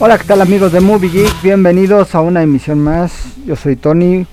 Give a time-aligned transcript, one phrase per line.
[0.00, 1.42] Hola, ¿qué tal amigos de Movie Geek?
[1.42, 3.10] Bienvenidos a una emisión más.
[3.44, 4.28] Yo soy Tony.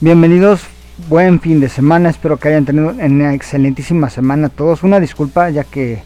[0.00, 0.60] Bienvenidos,
[1.08, 2.08] buen fin de semana.
[2.08, 4.84] Espero que hayan tenido una excelentísima semana todos.
[4.84, 6.02] Una disculpa, ya que,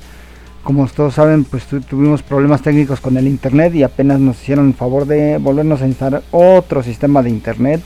[0.64, 4.74] como todos saben, pues tuvimos problemas técnicos con el internet y apenas nos hicieron el
[4.74, 7.82] favor de volvernos a instalar otro sistema de internet,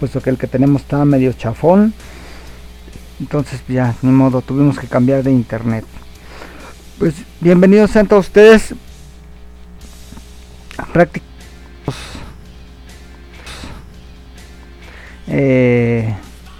[0.00, 1.94] puesto que el que tenemos está medio chafón.
[3.20, 5.84] Entonces, ya, ni modo, tuvimos que cambiar de internet.
[6.98, 8.74] Pues bienvenidos a todos ustedes
[10.84, 11.26] prácticos.
[15.28, 16.14] Eh,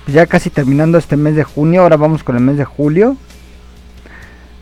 [0.06, 3.16] ya casi terminando este mes de junio ahora vamos con el mes de julio.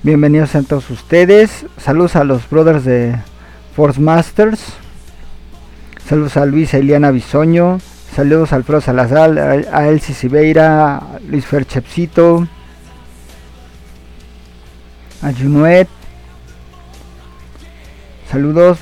[0.03, 1.67] Bienvenidos a todos ustedes.
[1.79, 3.17] Saludos a los brothers de
[3.75, 4.61] Force Masters.
[6.07, 7.79] Saludos a Luis Eliana Bisoño.
[8.15, 12.47] Saludos a Alfredo Salazar a Elsie Siveira a Luis Ferchepsito
[15.23, 15.89] a Junuet.
[18.31, 18.79] Saludos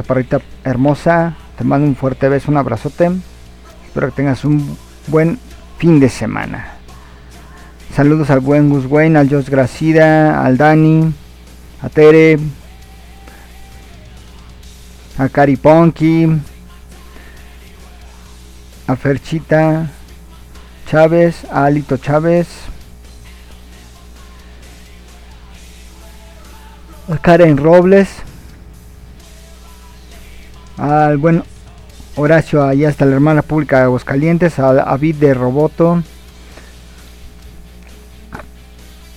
[0.00, 3.10] chaparrita hermosa, te mando un fuerte beso, un abrazote.
[3.86, 4.78] Espero que tengas un
[5.08, 5.38] buen
[5.76, 6.76] fin de semana.
[7.94, 11.12] Saludos al buen Gus Wayne, al Jos Gracida, al Dani,
[11.82, 12.38] a Tere,
[15.18, 16.26] a Cari Ponky,
[18.86, 19.90] a Ferchita
[20.86, 22.48] Chávez, a Alito Chávez,
[27.12, 28.29] a Karen Robles
[30.80, 31.42] al buen
[32.16, 36.02] Horacio, allá hasta la hermana pública de Aguascalientes, al Avid de Roboto,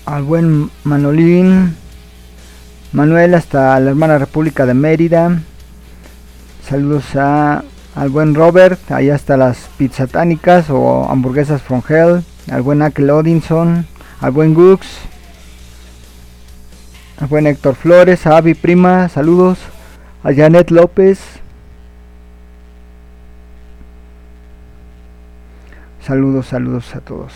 [0.06, 1.76] al buen Manolín,
[2.92, 5.40] Manuel hasta la hermana República de Mérida,
[6.68, 7.64] saludos a,
[7.96, 13.88] al buen Robert, allá hasta las pizzatánicas o hamburguesas from hell, al buen Akel Odinson,
[14.20, 14.86] al buen Gux,
[17.20, 19.60] al buen Héctor Flores, a Avi Prima, saludos,
[20.24, 21.20] a Janet López,
[26.06, 27.32] Saludos, saludos a todos.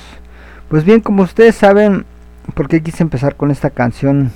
[0.68, 2.04] Pues bien, como ustedes saben,
[2.54, 4.30] por qué quise empezar con esta canción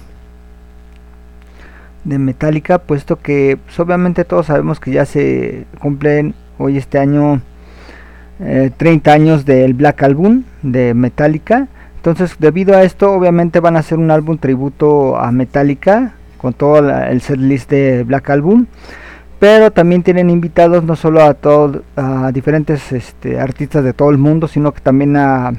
[2.05, 7.41] de Metallica, puesto que pues, obviamente todos sabemos que ya se cumplen hoy este año
[8.39, 11.67] 30 eh, años del Black Album de Metallica.
[11.97, 16.89] Entonces, debido a esto, obviamente van a hacer un álbum tributo a Metallica con todo
[16.89, 18.65] el setlist de Black Album
[19.41, 24.19] pero también tienen invitados no solo a todos a diferentes este, artistas de todo el
[24.19, 25.51] mundo sino que también a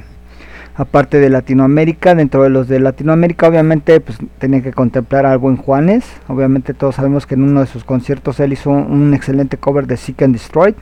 [0.75, 2.15] aparte de Latinoamérica.
[2.15, 6.05] Dentro de los de Latinoamérica, obviamente, pues tenía que contemplar al buen Juanes.
[6.27, 9.97] Obviamente, todos sabemos que en uno de sus conciertos él hizo un, excelente cover de
[9.97, 10.73] Seek and Destroy.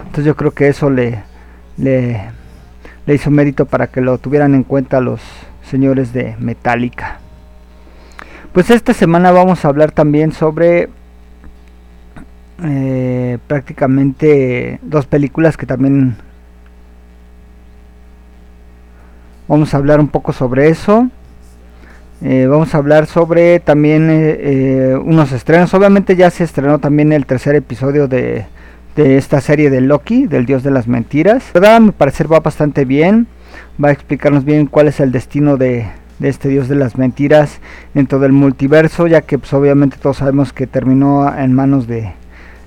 [0.00, 1.22] Entonces, yo creo que eso le,
[1.76, 5.22] le hizo mérito para que lo tuvieran en cuenta los
[5.62, 7.20] señores de Metallica.
[8.52, 10.90] Pues esta semana vamos a hablar también sobre
[12.64, 16.16] eh, prácticamente dos películas que también
[19.48, 21.08] vamos a hablar un poco sobre eso.
[22.22, 25.74] Eh, vamos a hablar sobre también eh, unos estrenos.
[25.74, 28.46] Obviamente ya se estrenó también el tercer episodio de,
[28.94, 31.50] de esta serie de Loki, del dios de las mentiras.
[31.52, 33.26] Verdad, me parecer va bastante bien.
[33.82, 35.86] Va a explicarnos bien cuál es el destino de,
[36.20, 37.60] de este dios de las mentiras
[37.94, 42.12] dentro del multiverso, ya que pues, obviamente todos sabemos que terminó en manos de,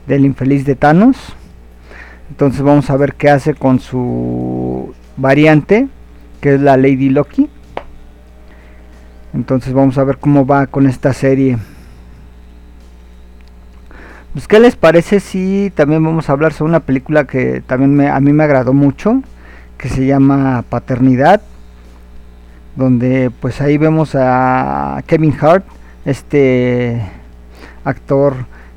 [0.08, 1.18] del infeliz de Thanos.
[2.30, 5.88] Entonces vamos a ver qué hace con su variante,
[6.42, 7.50] que es la Lady Loki.
[9.34, 11.58] Entonces vamos a ver cómo va con esta serie.
[14.34, 18.10] Pues qué les parece si también vamos a hablar sobre una película que también me,
[18.10, 19.22] a mí me agradó mucho,
[19.78, 21.42] que se llama Paternidad,
[22.76, 25.66] donde pues ahí vemos a Kevin Hart,
[26.04, 27.02] este
[27.86, 28.36] actor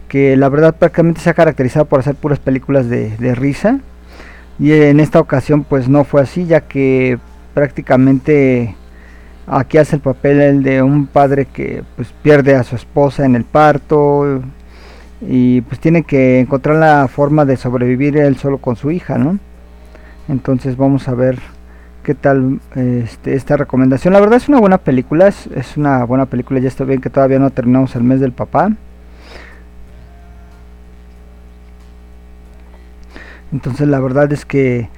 [0.09, 3.81] que la verdad prácticamente se ha caracterizado por hacer puras películas de, risa.
[4.59, 7.19] Y en esta ocasión pues no fue así ya que
[7.55, 8.75] prácticamente
[9.47, 13.45] aquí hace el papel de un padre que pues pierde a su esposa en el
[13.45, 14.43] parto
[15.21, 19.39] y pues tiene que encontrar la forma de sobrevivir él solo con su hija no
[20.29, 21.39] entonces vamos a ver
[22.03, 24.13] qué tal este, esta recomendación.
[24.13, 27.11] La verdad es una buena película es, es una buena película ya está bien que
[27.11, 28.73] todavía no terminamos el mes del papá
[33.53, 34.89] Entonces la verdad es que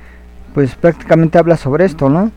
[0.54, 2.32] pues prácticamente habla sobre esto, ¿no?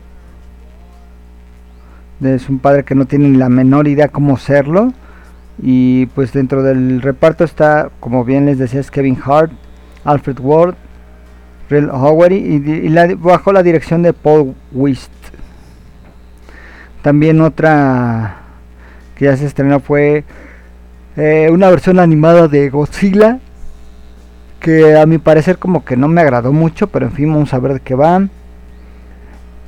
[2.22, 4.92] Es un padre que no tiene ni la menor idea cómo serlo.
[5.62, 9.52] Y pues dentro del reparto está, como bien les decía, es Kevin Hart,
[10.04, 10.74] Alfred Ward,
[11.68, 15.12] Real Howard y, bajo la dirección de Paul Wist.
[17.02, 18.38] También otra
[19.16, 20.24] que ya se estrenó fue
[21.16, 23.38] eh, una versión animada de Godzilla
[24.64, 27.58] que a mi parecer como que no me agradó mucho, pero en fin, vamos a
[27.58, 28.26] ver de qué va.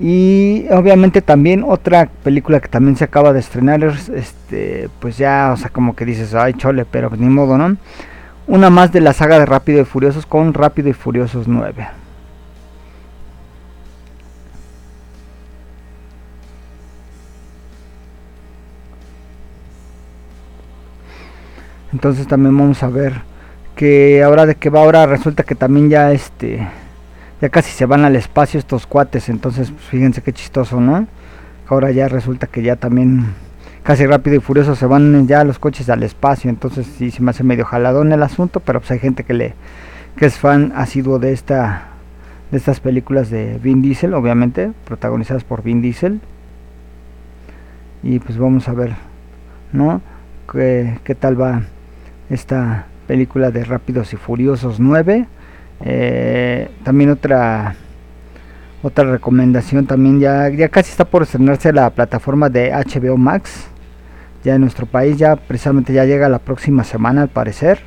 [0.01, 5.57] Y obviamente también otra película que también se acaba de estrenar este, pues ya, o
[5.59, 7.77] sea, como que dices, ay, chole, pero ni modo, ¿no?
[8.47, 11.87] Una más de la saga de Rápido y Furiosos con Rápido y Furiosos 9.
[21.93, 23.36] Entonces también vamos a ver
[23.77, 26.67] que ahora de que va ahora resulta que también ya este
[27.41, 31.07] ya casi se van al espacio estos cuates, entonces pues, fíjense qué chistoso, ¿no?
[31.69, 33.35] Ahora ya resulta que ya también
[33.83, 37.31] casi rápido y furioso se van ya los coches al espacio, entonces sí se me
[37.31, 39.55] hace medio jaladón el asunto, pero pues hay gente que le
[40.17, 41.89] que es fan asiduo de esta
[42.51, 46.21] de estas películas de Vin Diesel, obviamente, protagonizadas por Vin Diesel.
[48.03, 48.95] Y pues vamos a ver,
[49.73, 50.01] ¿no?
[50.51, 51.63] qué, qué tal va
[52.31, 55.27] esta película de Rápidos y Furiosos 9.
[55.85, 57.77] Eh, también otra
[58.83, 63.67] otra recomendación también ya, ya casi está por estrenarse la plataforma de HBO Max.
[64.45, 67.81] Ya en nuestro país ya precisamente ya llega la próxima semana al parecer.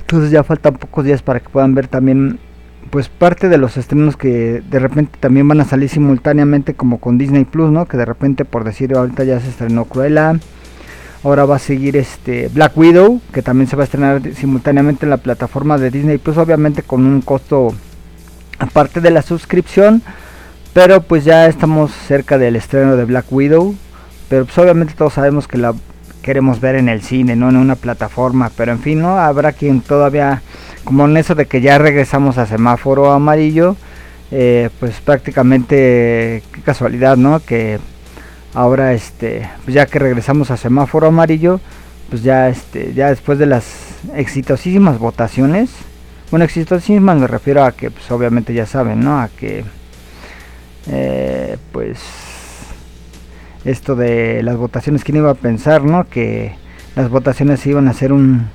[0.00, 2.38] Entonces ya faltan pocos días para que puedan ver también
[2.90, 7.18] pues parte de los estrenos que de repente también van a salir simultáneamente como con
[7.18, 7.86] Disney Plus, ¿no?
[7.86, 10.38] Que de repente por decir ahorita ya se estrenó Cruella,
[11.26, 15.10] Ahora va a seguir este Black Widow, que también se va a estrenar simultáneamente en
[15.10, 17.74] la plataforma de Disney, pues obviamente con un costo
[18.60, 20.02] aparte de la suscripción.
[20.72, 23.74] Pero pues ya estamos cerca del estreno de Black Widow.
[24.28, 25.74] Pero pues obviamente todos sabemos que la
[26.22, 28.52] queremos ver en el cine, no en una plataforma.
[28.56, 29.18] Pero en fin, ¿no?
[29.18, 30.42] Habrá quien todavía,
[30.84, 33.74] como en eso de que ya regresamos a semáforo amarillo,
[34.30, 37.40] eh, pues prácticamente, qué casualidad, ¿no?
[37.40, 37.80] Que
[38.56, 41.60] ahora este pues ya que regresamos a semáforo amarillo
[42.08, 43.66] pues ya este ya después de las
[44.14, 45.68] exitosísimas votaciones
[46.30, 49.62] bueno exitosísimas me refiero a que pues obviamente ya saben no a que
[50.86, 51.98] eh, pues
[53.66, 56.54] esto de las votaciones quién iba a pensar no que
[56.94, 58.48] las votaciones iban a ser un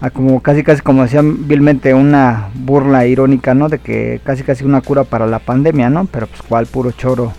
[0.00, 4.64] a como casi casi como decían vilmente una burla irónica no de que casi casi
[4.64, 7.32] una cura para la pandemia no pero pues cuál puro choro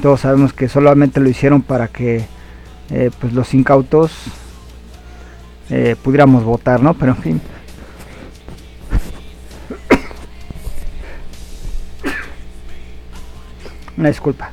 [0.00, 2.24] todos sabemos que solamente lo hicieron para que
[2.90, 4.12] eh, pues los incautos
[5.70, 6.94] eh, pudiéramos votar, ¿no?
[6.94, 7.40] Pero en fin.
[13.96, 14.50] Una disculpa.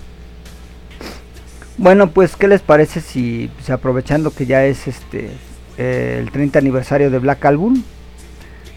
[1.77, 5.29] Bueno, pues, ¿qué les parece si, aprovechando que ya es este
[5.77, 7.83] eh, el 30 aniversario de Black Album?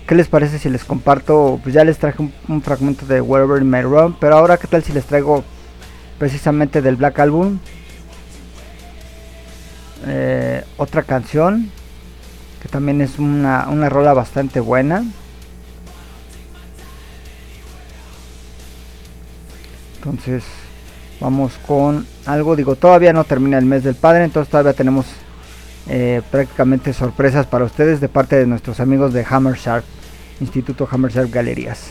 [0.07, 1.61] ¿Qué les parece si les comparto?
[1.63, 4.93] Pues ya les traje un, fragmento de Wherever My Run, pero ahora, ¿qué tal si
[4.93, 5.45] les traigo
[6.19, 7.59] precisamente del Black Album?
[10.07, 11.71] Eh, otra canción
[12.63, 15.05] que también es una, una rola bastante buena.
[19.97, 20.45] Entonces,
[21.21, 22.57] vamos con algo.
[22.57, 25.07] Digo, todavía no termina el mes del padre, entonces todavía tenemos
[25.89, 29.85] eh, prácticamente sorpresas para ustedes de parte de nuestros amigos de Hammer Sharp,
[30.41, 31.91] Instituto Hammer Sharp Galerías.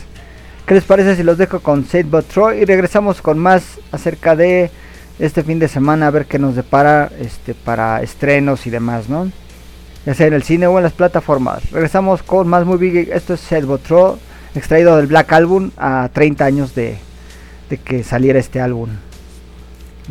[0.68, 4.36] ¿Qué les parece si los dejo con Save But Troy y regresamos con más acerca
[4.36, 4.70] de
[5.18, 9.32] este fin de semana a ver qué nos depara este para estrenos y demás, ¿no?
[10.04, 11.70] Ya sea en el cine o en las plataformas.
[11.70, 13.08] Regresamos con más movie.
[13.10, 14.18] Esto es Save But Troy,
[14.54, 16.98] extraído del Black Album a 30 años de,
[17.70, 18.90] de que saliera este álbum.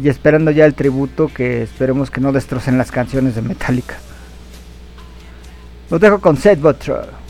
[0.02, 3.98] Y esperando ya el tributo que esperemos que no destrocen las canciones de Metallica.
[5.92, 7.27] Los dejo con Seth Butler.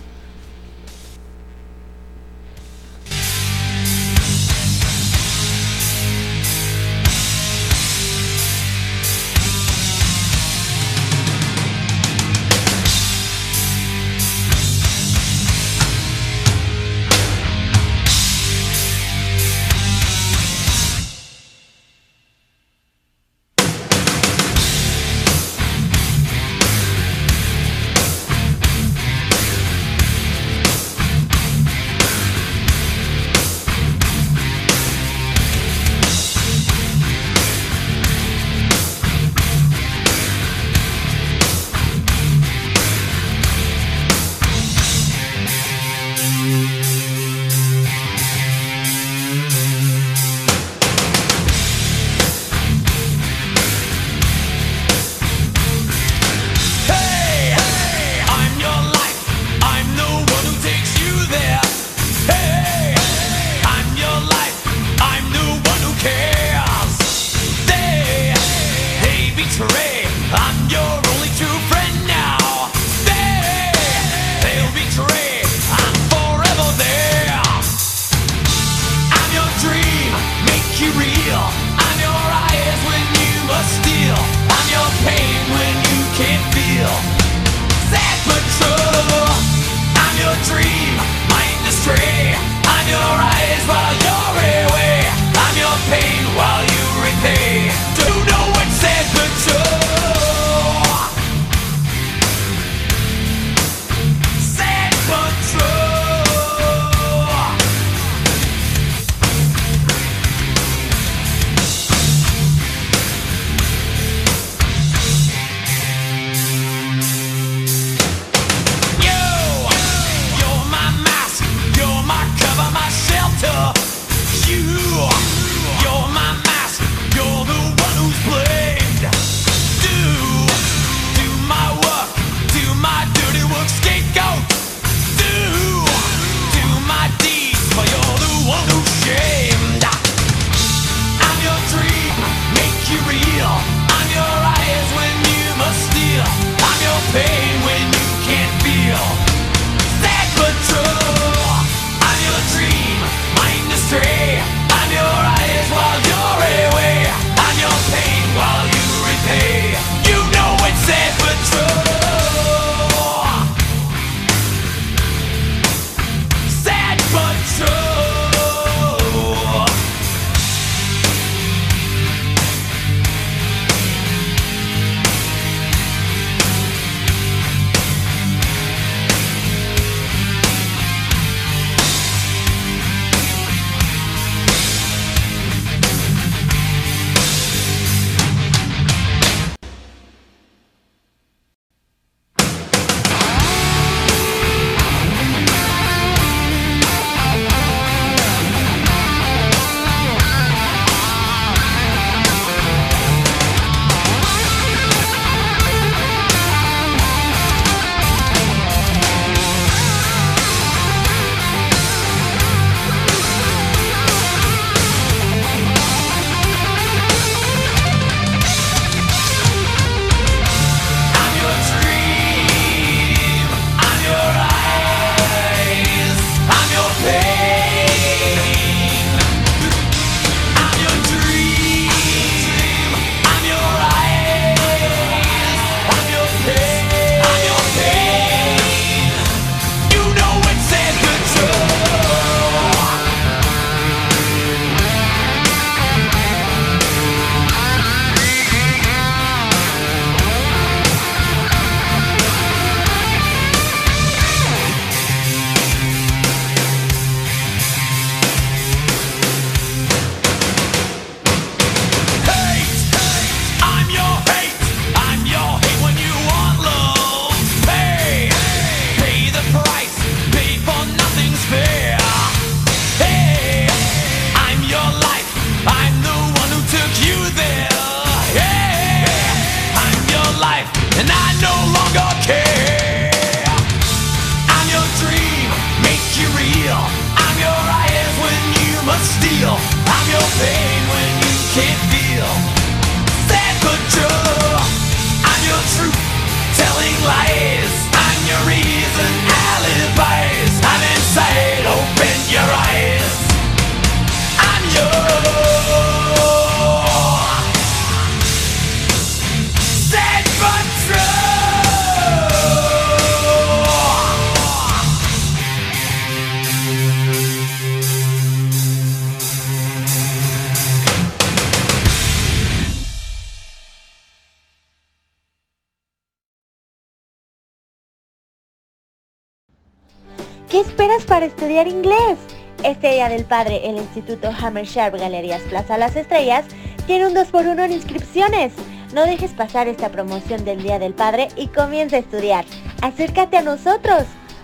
[331.18, 332.20] Para estudiar inglés?
[332.64, 336.46] Este Día del Padre, el Instituto Hammer Sharp Galerías Plaza Las Estrellas
[336.86, 338.54] tiene un 2x1 en inscripciones.
[338.94, 342.46] No dejes pasar esta promoción del Día del Padre y comienza a estudiar.
[342.84, 344.04] Acércate a nosotros.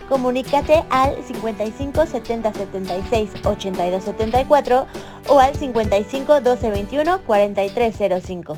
[0.10, 4.88] Comunícate al 55 70 76 82 74
[5.28, 8.58] o al 55 12 21 43 05.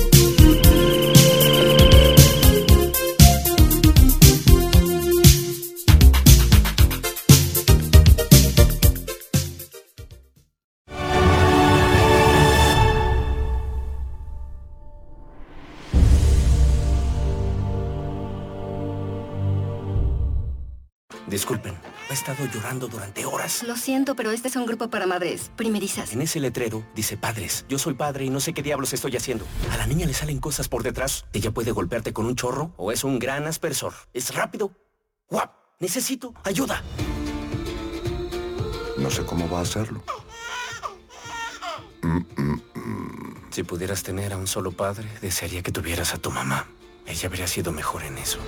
[22.41, 23.63] Estado llorando durante horas.
[23.63, 26.13] Lo siento, pero este es un grupo para madres primerizas.
[26.13, 27.65] En ese letrero dice padres.
[27.69, 29.45] Yo soy padre y no sé qué diablos estoy haciendo.
[29.71, 31.25] A la niña le salen cosas por detrás.
[31.33, 33.93] Ella puede golpearte con un chorro o es un gran aspersor.
[34.13, 34.71] Es rápido.
[35.29, 35.51] ¡Guap!
[35.79, 36.83] Necesito ayuda.
[38.97, 40.03] No sé cómo va a hacerlo.
[43.49, 46.67] Si pudieras tener a un solo padre, desearía que tuvieras a tu mamá.
[47.05, 48.39] Ella habría sido mejor en eso.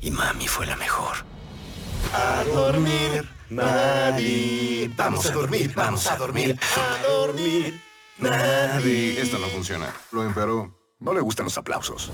[0.00, 1.18] Y mami fue la mejor.
[2.12, 4.90] A dormir, Maddie.
[4.96, 7.80] Vamos a dormir, vamos a dormir, a dormir.
[8.18, 9.20] Maddie.
[9.20, 9.94] Esto no funciona.
[10.10, 10.74] Lo empeoró.
[10.98, 12.10] No le gustan los aplausos.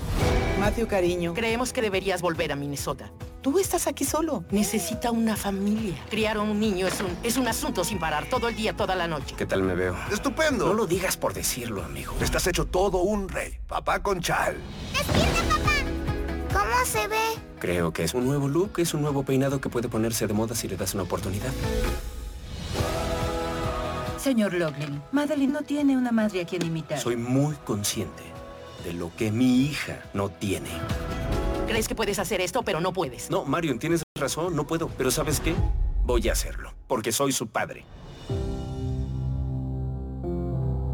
[0.59, 3.11] Matthew, cariño, creemos que deberías volver a Minnesota.
[3.41, 4.45] Tú estás aquí solo.
[4.49, 5.95] Necesita una familia.
[6.09, 8.95] Criar a un niño es un, es un asunto sin parar, todo el día, toda
[8.95, 9.35] la noche.
[9.37, 9.95] ¿Qué tal me veo?
[10.11, 10.67] ¡Estupendo!
[10.67, 12.13] No lo digas por decirlo, amigo.
[12.21, 13.59] Estás hecho todo un rey.
[13.67, 14.55] Papá con chal.
[14.93, 15.73] ¡Despierta, papá!
[16.53, 17.46] ¿Cómo se ve?
[17.59, 20.55] Creo que es un nuevo look, es un nuevo peinado que puede ponerse de moda
[20.55, 21.51] si le das una oportunidad.
[24.17, 26.99] Señor Loughlin, Madeline no tiene una madre a quien imitar.
[26.99, 28.23] Soy muy consciente
[28.83, 30.69] de lo que mi hija no tiene.
[31.67, 33.29] Crees que puedes hacer esto, pero no puedes.
[33.29, 34.89] No, Marion, tienes razón, no puedo.
[34.89, 35.55] Pero ¿sabes qué?
[36.03, 37.85] Voy a hacerlo, porque soy su padre.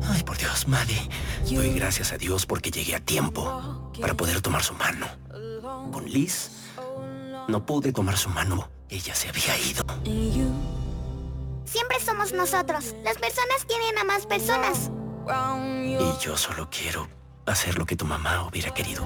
[0.03, 1.09] Ay, por Dios, Maddie.
[1.49, 5.05] Doy gracias a Dios porque llegué a tiempo para poder tomar su mano.
[5.91, 6.51] Con Liz,
[7.47, 8.69] no pude tomar su mano.
[8.89, 9.83] Ella se había ido.
[11.65, 12.95] Siempre somos nosotros.
[13.03, 14.91] Las personas tienen a más personas.
[15.83, 17.07] Y yo solo quiero
[17.45, 19.05] hacer lo que tu mamá hubiera querido.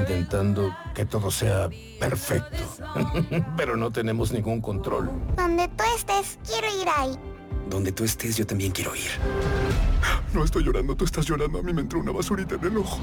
[0.00, 2.58] Intentando que todo sea perfecto.
[3.56, 5.10] Pero no tenemos ningún control.
[5.36, 7.18] Donde tú estés, quiero ir ahí.
[7.68, 9.10] Donde tú estés, yo también quiero ir.
[10.32, 11.58] No estoy llorando, tú estás llorando.
[11.58, 12.98] A mí me entró una basurita en el ojo.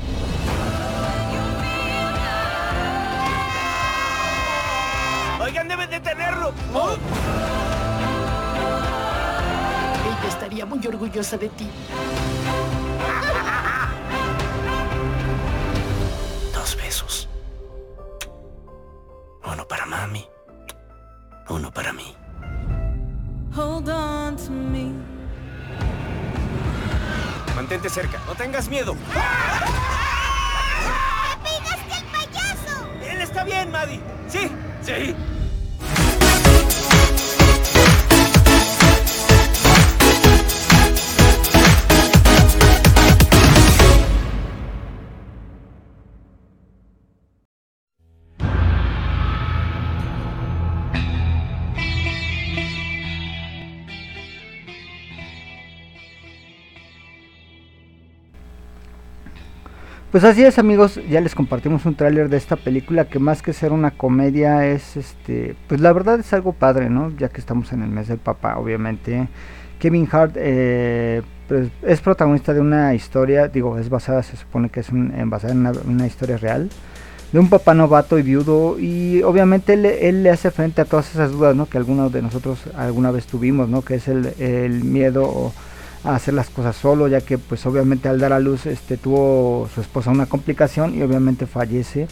[6.52, 6.98] Detenerlo.
[10.06, 11.70] Ella estaría muy orgullosa de ti.
[16.54, 17.30] Dos besos.
[19.44, 20.28] Uno para mami.
[21.50, 22.16] Uno para mí.
[27.56, 28.20] Mantente cerca.
[28.28, 28.96] No tengas miedo.
[28.96, 29.02] ¡Me
[31.44, 32.88] pegaste al payaso!
[33.10, 34.02] Él está bien, Maddie.
[34.28, 35.16] Sí, sí.
[60.16, 63.52] Pues así es amigos, ya les compartimos un tráiler de esta película que más que
[63.52, 67.12] ser una comedia es este, pues la verdad es algo padre, ¿no?
[67.18, 69.28] Ya que estamos en el mes del papá, obviamente.
[69.78, 74.80] Kevin Hart eh, pues, es protagonista de una historia, digo, es basada, se supone que
[74.80, 76.70] es basada en una, historia real,
[77.34, 81.34] de un papá novato y viudo y obviamente él, le hace frente a todas esas
[81.34, 81.66] dudas, ¿no?
[81.66, 83.82] Que algunos de nosotros alguna vez tuvimos, ¿no?
[83.82, 85.52] Que es el, el miedo
[86.06, 89.68] a hacer las cosas solo, ya que pues obviamente al dar a luz este tuvo
[89.74, 92.08] su esposa una complicación y obviamente fallece.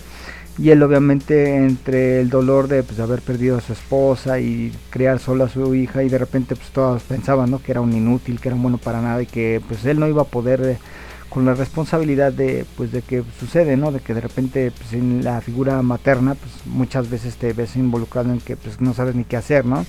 [0.57, 5.17] Y él obviamente entre el dolor de pues, haber perdido a su esposa y criar
[5.19, 7.59] solo a su hija y de repente pues todos pensaban ¿no?
[7.61, 10.07] que era un inútil, que era un bueno para nada y que pues él no
[10.07, 10.77] iba a poder eh,
[11.29, 13.91] con la responsabilidad de pues de que sucede, ¿no?
[13.91, 18.31] De que de repente pues, en la figura materna pues muchas veces te ves involucrado
[18.31, 19.83] en que pues no sabes ni qué hacer, ¿no?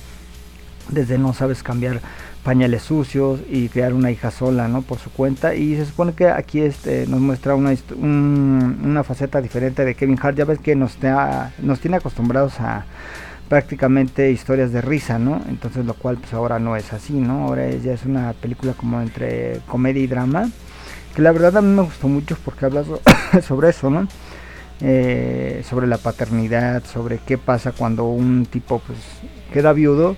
[0.89, 2.01] Desde no sabes cambiar
[2.45, 4.83] pañales sucios y crear una hija sola, ¿no?
[4.83, 5.55] Por su cuenta.
[5.55, 10.37] Y se supone que aquí este, nos muestra una, una faceta diferente de Kevin Hart.
[10.37, 10.99] Ya ves que nos,
[11.59, 12.85] nos tiene acostumbrados a
[13.49, 15.41] prácticamente historias de risa, ¿no?
[15.49, 17.47] Entonces lo cual pues ahora no es así, ¿no?
[17.47, 20.51] Ahora ya es una película como entre comedia y drama.
[21.15, 22.85] Que la verdad a mí me gustó mucho porque habla
[23.43, 24.07] sobre eso, ¿no?
[24.81, 28.99] Eh, sobre la paternidad, sobre qué pasa cuando un tipo pues
[29.53, 30.17] queda viudo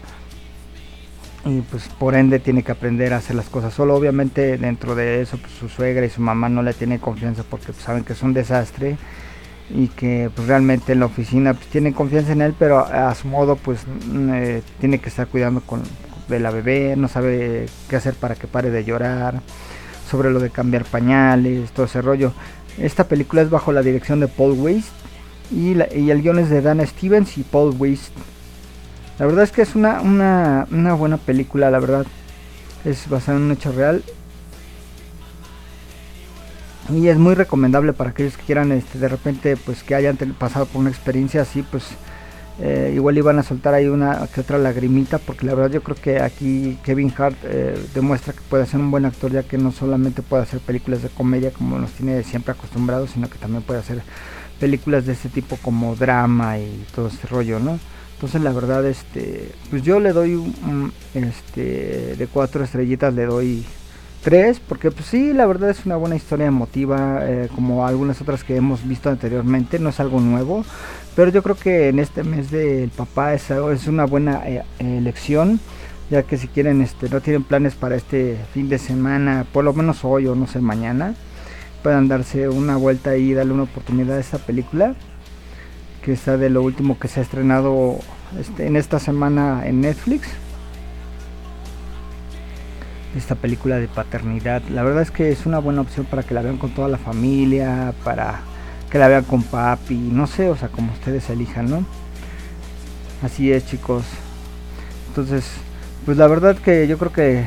[1.47, 3.95] y pues por ende tiene que aprender a hacer las cosas solo.
[3.95, 7.67] Obviamente dentro de eso pues, su suegra y su mamá no le tienen confianza porque
[7.67, 8.97] pues, saben que es un desastre
[9.71, 13.29] y que pues realmente en la oficina pues tienen confianza en él, pero a, su
[13.29, 15.83] modo pues mm, eh, tiene que estar cuidando con,
[16.29, 19.41] de la bebé, no sabe qué hacer para que pare de llorar,
[20.11, 22.33] sobre lo de cambiar pañales, todo ese rollo.
[22.79, 24.93] Esta película es bajo la dirección de Paul Weist
[25.51, 28.13] y, y el guion es de Dana Stevens y Paul Weist.
[29.19, 32.07] La verdad es que es una, una, buena película, la verdad.
[32.85, 34.03] Es basada en un hecho real.
[36.93, 40.67] Y es muy recomendable para aquellos que quieran este, de repente pues que hayan pasado
[40.67, 41.85] por una experiencia así, pues
[42.61, 45.97] eh, igual iban a soltar ahí una que otra lagrimita, porque la verdad yo creo
[45.97, 49.73] que aquí Kevin Hart eh, demuestra que puede ser un buen actor, ya que no
[49.73, 53.81] solamente puede hacer películas de comedia como nos tiene siempre acostumbrados, sino que también puede
[53.81, 54.01] hacer
[54.61, 57.81] películas de este tipo como drama y todo ese rollo, ¿no?
[58.17, 63.63] Entonces la verdad, este, pues yo le doy un, este, de cuatro estrellitas le doy
[64.23, 68.43] tres, porque pues sí, la verdad es una buena historia emotiva, eh, como algunas otras
[68.43, 70.65] que hemos visto anteriormente, no es algo nuevo,
[71.15, 75.61] pero yo creo que en este mes del papá es, es una buena eh, elección,
[76.09, 79.75] ya que si quieren, este, no tienen planes para este fin de semana, por lo
[79.75, 81.15] menos hoy o no sé, mañana,
[81.83, 84.95] puedan darse una vuelta y darle una oportunidad a esta película
[86.07, 87.99] que está de lo último que se ha estrenado
[88.39, 90.29] este, en esta semana en Netflix.
[93.17, 94.63] Esta película de paternidad.
[94.71, 96.97] La verdad es que es una buena opción para que la vean con toda la
[96.97, 98.39] familia, para
[98.89, 101.85] que la vean con papi, no sé, o sea, como ustedes elijan, ¿no?
[103.21, 104.05] Así es, chicos.
[105.09, 105.45] Entonces,
[106.05, 107.45] pues la verdad que yo creo que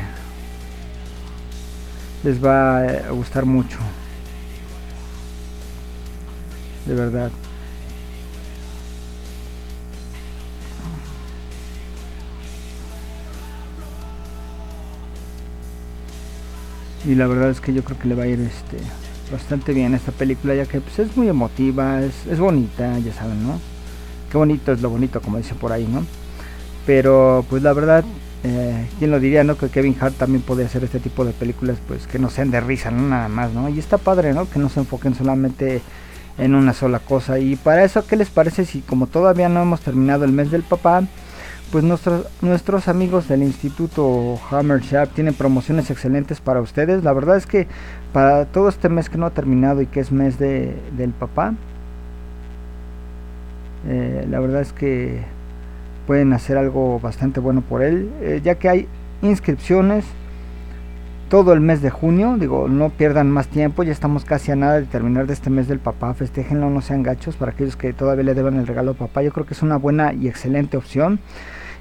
[2.26, 3.78] les va a gustar mucho.
[6.86, 7.32] De verdad.
[17.06, 18.78] Y la verdad es que yo creo que le va a ir este
[19.32, 23.46] bastante bien esta película ya que pues, es muy emotiva, es, es bonita, ya saben,
[23.46, 23.60] ¿no?
[24.32, 26.06] Qué bonito es lo bonito, como dice por ahí, ¿no?
[26.86, 28.04] Pero pues la verdad,
[28.44, 29.58] eh, ¿quién lo diría, no?
[29.58, 32.60] Que Kevin Hart también puede hacer este tipo de películas pues que no sean de
[32.60, 33.08] risa, ¿no?
[33.08, 33.70] Nada más, ¿no?
[33.70, 34.50] Y está padre, ¿no?
[34.50, 35.82] Que no se enfoquen solamente
[36.38, 37.40] en una sola cosa.
[37.40, 40.64] Y para eso, ¿qué les parece si como todavía no hemos terminado el mes del
[40.64, 41.04] papá?
[41.72, 47.04] Pues nuestros, nuestros amigos del Instituto Hammer Sharp tienen promociones excelentes para ustedes.
[47.04, 47.68] La verdad es que
[48.12, 51.54] para todo este mes que no ha terminado y que es mes de, del papá,
[53.88, 55.22] eh, la verdad es que
[56.08, 58.88] pueden hacer algo bastante bueno por él, eh, ya que hay
[59.22, 60.06] inscripciones
[61.30, 62.36] todo el mes de junio.
[62.38, 65.68] Digo, no pierdan más tiempo, ya estamos casi a nada de terminar de este mes
[65.68, 66.14] del papá.
[66.14, 69.22] Festéjenlo, no sean gachos para aquellos que todavía le deban el regalo al papá.
[69.22, 71.20] Yo creo que es una buena y excelente opción.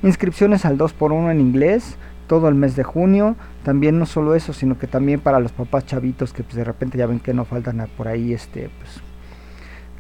[0.03, 1.97] Inscripciones al 2x1 en inglés
[2.29, 3.35] todo el mes de junio.
[3.65, 6.99] También no solo eso, sino que también para los papás chavitos que pues de repente
[6.99, 9.03] ya ven que no faltan por ahí este pues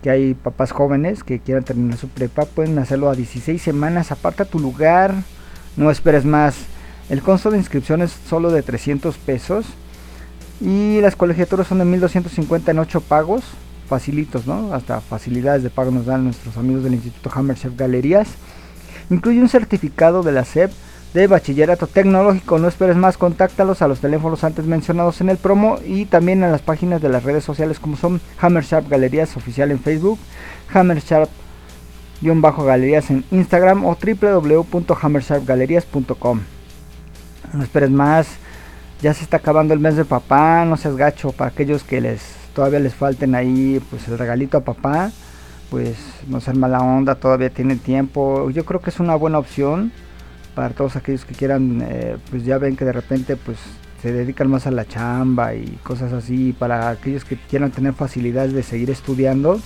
[0.02, 4.44] que hay papás jóvenes que quieran terminar su prepa, pueden hacerlo a 16 semanas, aparta
[4.44, 5.12] tu lugar,
[5.76, 6.66] no esperes más.
[7.08, 9.64] El costo de inscripción es solo de 300 pesos
[10.60, 13.44] y las colegiaturas son de 1250 en 8 pagos,
[13.88, 14.74] facilitos, ¿no?
[14.74, 18.28] Hasta facilidades de pago nos dan nuestros amigos del Instituto Hammerchef Galerías.
[19.08, 20.70] Incluye un certificado de la SEP
[21.14, 22.58] de bachillerato tecnológico.
[22.58, 26.52] No esperes más, contáctalos a los teléfonos antes mencionados en el promo y también en
[26.52, 30.18] las páginas de las redes sociales como son Hammer Sharp Galerías Oficial en Facebook,
[30.74, 36.57] Hammer Sharp-Galerías en Instagram o www.hammersharpgalerías.com.
[37.52, 38.28] No esperes más,
[39.00, 41.32] ya se está acabando el mes de papá, no seas gacho.
[41.32, 42.22] Para aquellos que les
[42.54, 45.12] todavía les falten ahí pues el regalito a papá
[45.70, 48.50] pues no ser mala onda, todavía tienen tiempo.
[48.50, 49.92] Yo creo que es una buena opción
[50.54, 53.58] para todos aquellos que quieran, eh, pues ya ven que de repente pues
[54.02, 58.52] se dedican más a la chamba y cosas así, para aquellos que quieran tener facilidades
[58.52, 59.60] de seguir estudiando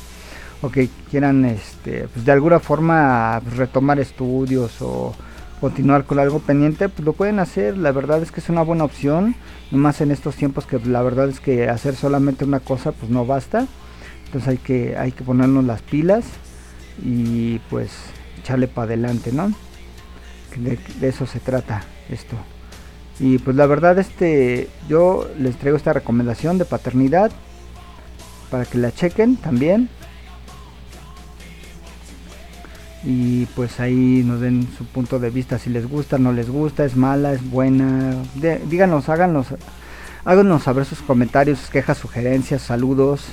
[0.63, 5.15] o que quieran este, pues de alguna forma pues, retomar estudios o
[5.63, 7.79] continuar con algo pendiente, pues lo pueden hacer.
[7.79, 9.37] La verdad es que es una buena opción,
[9.71, 13.25] más en estos tiempos que la verdad es que hacer solamente una cosa pues no
[13.25, 13.69] basta.
[14.27, 16.25] Entonces hay que, hay que ponernos las pilas
[17.01, 17.93] y pues
[18.41, 19.53] echarle para adelante, ¿no?
[20.57, 22.35] De, de eso se trata esto.
[23.21, 27.31] Y pues la verdad este yo les traigo esta recomendación de paternidad
[28.51, 29.89] para que la chequen también.
[33.05, 36.85] Y pues ahí nos den su punto de vista si les gusta, no les gusta,
[36.85, 38.15] es mala, es buena.
[38.35, 39.49] De, díganos, háganos,
[40.25, 43.25] háganos saber sus comentarios, sus quejas, sugerencias, saludos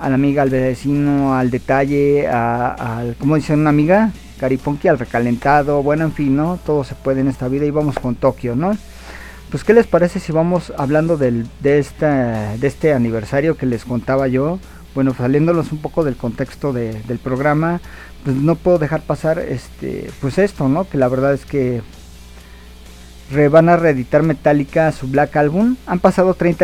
[0.00, 5.82] a la amiga, al vecino, al detalle, al, como dice una amiga, Cariponqui, al recalentado,
[5.82, 6.58] bueno, en fin, ¿no?
[6.64, 8.76] Todo se puede en esta vida y vamos con Tokio, ¿no?
[9.50, 13.84] Pues, ¿qué les parece si vamos hablando del, de, esta, de este aniversario que les
[13.84, 14.58] contaba yo?
[14.94, 17.80] Bueno, saliéndolos un poco del contexto de, del programa,
[18.24, 20.88] pues no puedo dejar pasar este, pues esto, ¿no?
[20.88, 21.82] Que la verdad es que
[23.50, 25.76] van a reeditar Metallica su Black Album.
[25.86, 26.58] Han pasado 30